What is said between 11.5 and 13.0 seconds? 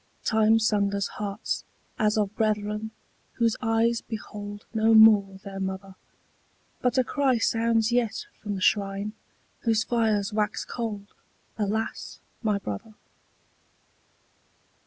Alas my brother!